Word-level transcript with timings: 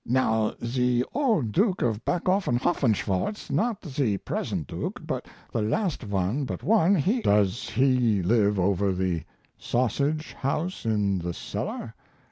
Now 0.07 0.55
the 0.59 1.05
old 1.13 1.51
Duke 1.51 1.83
of 1.83 2.03
Backofenhofenschwartz 2.05 3.51
not 3.51 3.83
the 3.83 4.17
present 4.17 4.65
Duke, 4.65 4.99
but 5.05 5.27
the 5.51 5.61
last 5.61 6.09
but 6.09 6.63
one, 6.63 6.95
he" 6.95 7.21
"Does 7.21 7.69
he 7.69 8.23
live 8.23 8.59
over 8.59 8.93
the 8.93 9.21
sausage 9.59 10.35
shop 10.41 10.71
in 10.85 11.19
the 11.19 11.35
cellar?" 11.35 11.93